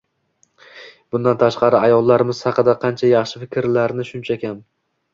[1.15, 4.63] Bundan tashqari ayollarimiz haqida qancha yaxshi fikrlarni shuncha kam.